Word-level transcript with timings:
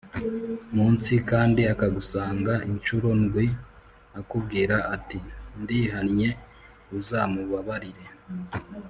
Munsi 0.75 1.13
kandi 1.29 1.61
akagusanga 1.73 2.53
incuro 2.71 3.07
ndwi 3.21 3.45
akubwira 4.19 4.75
ati 4.95 5.19
ndihannye 5.61 6.29
uzamubabarire 6.97 8.05